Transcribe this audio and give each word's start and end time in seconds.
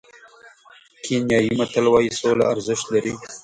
کینیايي 1.03 1.51
متل 1.57 1.85
وایي 1.89 2.11
سوله 2.19 2.43
ارزښت 2.53 2.85
لري. 2.93 3.13